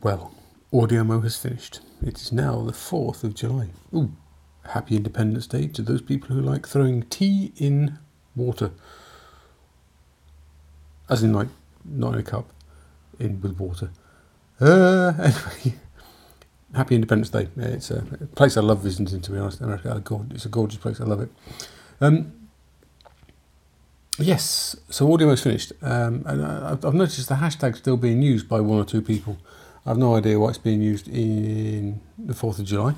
Well, 0.00 0.32
AudioMo 0.72 1.22
has 1.24 1.36
finished. 1.36 1.80
It 2.06 2.20
is 2.20 2.30
now 2.30 2.62
the 2.62 2.72
4th 2.72 3.24
of 3.24 3.34
July. 3.34 3.70
Ooh, 3.92 4.12
happy 4.68 4.96
Independence 4.96 5.48
Day 5.48 5.66
to 5.66 5.82
those 5.82 6.00
people 6.00 6.36
who 6.36 6.40
like 6.40 6.68
throwing 6.68 7.02
tea 7.02 7.52
in 7.56 7.98
water. 8.36 8.70
As 11.08 11.24
in, 11.24 11.32
like, 11.32 11.48
not 11.84 12.14
in 12.14 12.20
a 12.20 12.22
cup, 12.22 12.52
in 13.18 13.40
with 13.40 13.58
water. 13.58 13.90
Uh, 14.60 15.14
anyway, 15.18 15.78
happy 16.72 16.94
Independence 16.94 17.30
Day. 17.30 17.48
It's 17.56 17.90
a 17.90 18.02
place 18.36 18.56
I 18.56 18.60
love 18.60 18.84
visiting, 18.84 19.20
to 19.20 19.32
be 19.32 19.38
honest. 19.38 19.60
America, 19.60 20.00
it's 20.30 20.44
a 20.44 20.48
gorgeous 20.48 20.78
place. 20.78 21.00
I 21.00 21.04
love 21.04 21.22
it. 21.22 21.30
Um, 22.00 22.34
yes, 24.16 24.76
so 24.90 25.12
audio 25.12 25.30
is 25.30 25.42
finished. 25.42 25.72
Um, 25.82 26.22
and 26.24 26.44
I've 26.44 26.94
noticed 26.94 27.28
the 27.28 27.34
hashtag 27.34 27.76
still 27.76 27.96
being 27.96 28.22
used 28.22 28.48
by 28.48 28.60
one 28.60 28.78
or 28.78 28.84
two 28.84 29.02
people. 29.02 29.38
I've 29.88 29.96
no 29.96 30.16
idea 30.16 30.38
why 30.38 30.50
it's 30.50 30.58
being 30.58 30.82
used 30.82 31.08
in 31.08 32.02
the 32.18 32.34
4th 32.34 32.58
of 32.58 32.66
July 32.66 32.94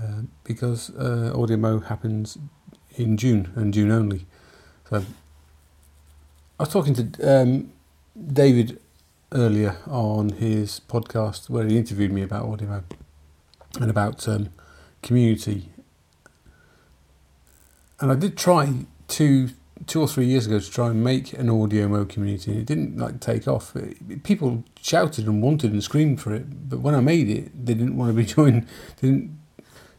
uh, 0.00 0.22
because 0.44 0.90
uh, 0.90 1.32
AudioMo 1.34 1.86
happens 1.86 2.38
in 2.96 3.16
June 3.16 3.50
and 3.56 3.74
June 3.74 3.90
only. 3.90 4.24
So 4.88 4.98
I 4.98 6.62
was 6.62 6.68
talking 6.68 6.94
to 6.94 7.40
um, 7.42 7.72
David 8.16 8.78
earlier 9.32 9.76
on 9.88 10.28
his 10.28 10.80
podcast 10.88 11.50
where 11.50 11.66
he 11.66 11.76
interviewed 11.76 12.12
me 12.12 12.22
about 12.22 12.44
AudioMo 12.46 12.84
and 13.80 13.90
about 13.90 14.28
um, 14.28 14.50
community. 15.02 15.70
And 17.98 18.12
I 18.12 18.14
did 18.14 18.38
try 18.38 18.86
to 19.08 19.48
two 19.86 20.00
or 20.00 20.08
three 20.08 20.26
years 20.26 20.46
ago 20.46 20.58
to 20.58 20.70
try 20.70 20.88
and 20.88 21.02
make 21.02 21.32
an 21.32 21.48
AudioMo 21.48 22.08
community, 22.08 22.50
and 22.50 22.60
it 22.60 22.66
didn't 22.66 22.96
like 22.96 23.20
take 23.20 23.46
off. 23.48 23.74
People 24.22 24.64
shouted 24.80 25.26
and 25.26 25.42
wanted 25.42 25.72
and 25.72 25.82
screamed 25.82 26.20
for 26.20 26.34
it, 26.34 26.68
but 26.68 26.80
when 26.80 26.94
I 26.94 27.00
made 27.00 27.28
it, 27.28 27.66
they 27.66 27.74
didn't 27.74 27.96
want 27.96 28.10
to 28.10 28.14
be 28.14 28.24
joined. 28.36 28.66
Didn't 29.00 29.38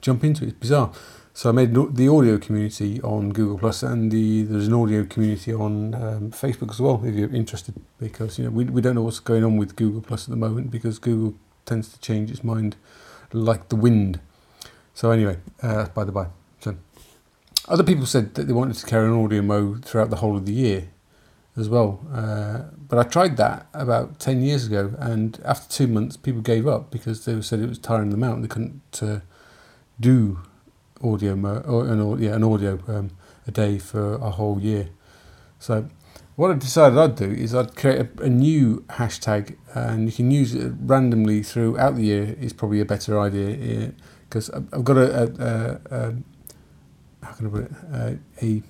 jump 0.00 0.24
into 0.24 0.44
it. 0.44 0.48
It's 0.48 0.58
bizarre. 0.58 0.92
So 1.34 1.48
I 1.48 1.52
made 1.52 1.74
the 1.74 2.08
audio 2.08 2.36
community 2.36 3.00
on 3.00 3.30
Google 3.30 3.58
Plus, 3.58 3.82
and 3.82 4.10
the 4.10 4.42
there's 4.42 4.66
an 4.66 4.74
audio 4.74 5.04
community 5.04 5.52
on 5.54 5.94
um, 5.94 6.30
Facebook 6.30 6.70
as 6.70 6.80
well. 6.80 7.02
If 7.04 7.14
you're 7.14 7.34
interested, 7.34 7.74
because 7.98 8.38
you 8.38 8.44
know 8.44 8.50
we 8.50 8.64
we 8.64 8.82
don't 8.82 8.94
know 8.94 9.02
what's 9.02 9.20
going 9.20 9.42
on 9.42 9.56
with 9.56 9.74
Google 9.74 10.02
Plus 10.02 10.24
at 10.24 10.30
the 10.30 10.36
moment 10.36 10.70
because 10.70 10.98
Google 10.98 11.34
tends 11.64 11.90
to 11.92 11.98
change 12.00 12.30
its 12.30 12.44
mind 12.44 12.76
like 13.32 13.70
the 13.70 13.76
wind. 13.76 14.20
So 14.92 15.10
anyway, 15.10 15.38
uh, 15.62 15.86
by 15.86 16.04
the 16.04 16.12
by. 16.12 16.26
So 16.60 16.76
other 17.72 17.82
people 17.82 18.04
said 18.04 18.34
that 18.34 18.46
they 18.46 18.52
wanted 18.52 18.76
to 18.76 18.86
carry 18.86 19.08
on 19.08 19.28
AudioMo 19.28 19.82
throughout 19.82 20.10
the 20.10 20.16
whole 20.16 20.36
of 20.36 20.44
the 20.44 20.52
year 20.52 20.90
as 21.56 21.70
well. 21.70 22.06
Uh, 22.12 22.64
but 22.86 22.98
I 22.98 23.08
tried 23.08 23.38
that 23.38 23.66
about 23.72 24.18
10 24.20 24.42
years 24.42 24.66
ago, 24.66 24.94
and 24.98 25.40
after 25.42 25.72
two 25.72 25.86
months, 25.86 26.18
people 26.18 26.42
gave 26.42 26.68
up 26.68 26.90
because 26.90 27.24
they 27.24 27.40
said 27.40 27.60
it 27.60 27.68
was 27.68 27.78
tiring 27.78 28.10
them 28.10 28.22
out 28.22 28.34
and 28.34 28.44
they 28.44 28.48
couldn't 28.48 29.00
uh, 29.00 29.20
do 29.98 30.40
audio 31.02 31.34
mo- 31.34 31.62
or 31.66 31.86
an, 31.88 32.22
yeah, 32.22 32.34
an 32.34 32.44
audio 32.44 32.78
um, 32.88 33.10
a 33.46 33.50
day 33.50 33.78
for 33.78 34.16
a 34.16 34.30
whole 34.30 34.60
year. 34.60 34.90
So 35.58 35.88
what 36.36 36.50
I 36.50 36.54
decided 36.54 36.98
I'd 36.98 37.16
do 37.16 37.30
is 37.30 37.54
I'd 37.54 37.74
create 37.74 38.00
a, 38.00 38.24
a, 38.24 38.28
new 38.28 38.84
hashtag, 38.90 39.56
and 39.74 40.06
you 40.06 40.12
can 40.12 40.30
use 40.30 40.54
it 40.54 40.72
randomly 40.78 41.42
throughout 41.42 41.96
the 41.96 42.02
year. 42.02 42.36
Is 42.38 42.52
probably 42.52 42.80
a 42.80 42.84
better 42.84 43.18
idea 43.18 43.92
because 44.28 44.50
I've 44.50 44.84
got 44.84 44.96
a, 44.98 45.80
a, 45.90 45.96
a 45.96 46.14
how 47.22 47.32
can 47.32 47.46
I 47.46 47.50
put 47.50 47.64
it, 47.64 47.72
uh, 47.92 48.12
a, 48.42 48.62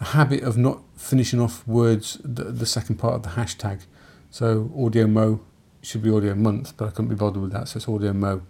a 0.00 0.04
habit 0.04 0.42
of 0.42 0.56
not 0.56 0.82
finishing 0.96 1.40
off 1.40 1.66
words 1.66 2.18
the, 2.22 2.44
the 2.44 2.66
second 2.66 2.96
part 2.96 3.14
of 3.14 3.22
the 3.22 3.30
hashtag. 3.30 3.82
So 4.30 4.70
AudioMo 4.76 5.40
should 5.82 6.02
be 6.02 6.10
audio 6.10 6.34
month, 6.34 6.76
but 6.76 6.88
I 6.88 6.90
couldn't 6.90 7.08
be 7.08 7.14
bothered 7.14 7.40
with 7.40 7.52
that, 7.52 7.68
so 7.68 7.78
it's 7.78 7.86
AudioMo. 7.86 8.42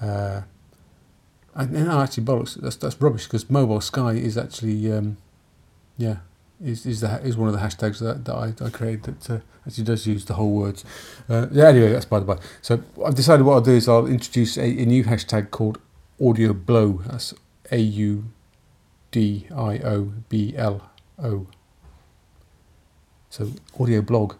Uh, 0.00 0.42
and 1.54 1.72
no, 1.72 2.00
actually 2.00 2.24
bollocks. 2.24 2.54
That's 2.60 2.76
that's 2.76 3.00
rubbish 3.00 3.24
because 3.24 3.50
mobile 3.50 3.80
sky 3.80 4.12
is 4.12 4.38
actually 4.38 4.92
um, 4.92 5.16
yeah 5.96 6.18
is 6.62 6.86
is 6.86 7.00
the 7.00 7.20
is 7.22 7.36
one 7.36 7.48
of 7.48 7.54
the 7.54 7.60
hashtags 7.60 7.98
that, 7.98 8.24
that 8.24 8.34
I, 8.34 8.64
I 8.64 8.70
created 8.70 9.20
that 9.20 9.30
uh, 9.30 9.40
actually 9.66 9.84
does 9.84 10.06
use 10.06 10.24
the 10.24 10.34
whole 10.34 10.52
words. 10.52 10.84
Uh, 11.28 11.46
yeah, 11.50 11.68
anyway, 11.68 11.92
that's 11.92 12.04
by 12.04 12.20
the 12.20 12.24
by. 12.24 12.38
So 12.62 12.82
I've 13.04 13.14
decided 13.14 13.44
what 13.44 13.54
I'll 13.54 13.60
do 13.60 13.72
is 13.72 13.88
I'll 13.88 14.06
introduce 14.06 14.56
a, 14.56 14.64
a 14.64 14.86
new 14.86 15.04
hashtag 15.04 15.50
called 15.50 15.78
AudioBlo. 16.20 17.04
That's 17.04 17.34
a 17.70 17.78
U 17.78 18.24
D 19.10 19.46
I 19.54 19.78
O 19.78 20.12
B 20.28 20.54
L 20.56 20.90
O. 21.22 21.46
So 23.30 23.52
audio 23.78 24.02
blog. 24.02 24.34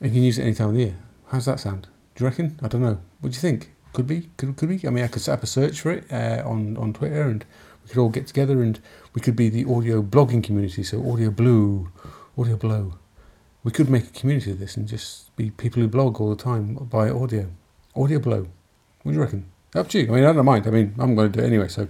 And 0.00 0.10
you 0.10 0.14
can 0.14 0.22
use 0.22 0.38
it 0.38 0.42
any 0.42 0.54
time 0.54 0.68
of 0.68 0.74
the 0.74 0.80
year. 0.80 0.96
How's 1.28 1.46
that 1.46 1.60
sound? 1.60 1.88
Do 2.14 2.24
you 2.24 2.30
reckon? 2.30 2.58
I 2.62 2.68
don't 2.68 2.82
know. 2.82 3.00
What 3.20 3.30
do 3.32 3.36
you 3.36 3.40
think? 3.40 3.72
Could 3.92 4.06
be? 4.06 4.30
Could, 4.36 4.56
could 4.56 4.68
be? 4.68 4.86
I 4.86 4.90
mean, 4.90 5.04
I 5.04 5.08
could 5.08 5.22
set 5.22 5.34
up 5.34 5.42
a 5.42 5.46
search 5.46 5.80
for 5.80 5.90
it 5.90 6.10
uh, 6.12 6.42
on, 6.46 6.76
on 6.76 6.92
Twitter 6.92 7.22
and 7.22 7.44
we 7.82 7.88
could 7.88 7.98
all 7.98 8.08
get 8.08 8.26
together 8.26 8.62
and 8.62 8.80
we 9.14 9.20
could 9.20 9.34
be 9.34 9.48
the 9.48 9.64
audio 9.64 10.02
blogging 10.02 10.42
community. 10.44 10.82
So 10.82 11.10
audio 11.10 11.30
blue, 11.30 11.90
AudioBlo. 12.36 12.94
We 13.64 13.72
could 13.72 13.90
make 13.90 14.04
a 14.04 14.18
community 14.18 14.52
of 14.52 14.60
this 14.60 14.76
and 14.76 14.86
just 14.86 15.34
be 15.36 15.50
people 15.50 15.82
who 15.82 15.88
blog 15.88 16.20
all 16.20 16.30
the 16.30 16.42
time 16.42 16.74
by 16.74 17.10
audio. 17.10 17.50
AudioBlo. 17.96 18.46
What 19.02 19.12
do 19.12 19.16
you 19.16 19.20
reckon? 19.20 19.50
Up 19.74 19.88
to 19.88 20.00
you. 20.00 20.12
I 20.12 20.16
mean, 20.16 20.24
I 20.24 20.32
don't 20.32 20.44
mind. 20.44 20.66
I 20.66 20.70
mean, 20.70 20.94
I'm 20.98 21.14
going 21.14 21.32
to 21.32 21.38
do 21.38 21.44
it 21.44 21.46
anyway, 21.46 21.68
so 21.68 21.88